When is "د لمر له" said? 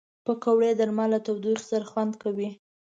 0.75-1.19